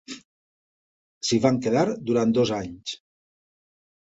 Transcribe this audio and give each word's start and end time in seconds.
S'hi 1.29 1.39
van 1.45 1.59
quedar 1.65 1.83
durant 2.09 2.33
dos 2.39 2.53
anys. 2.63 2.99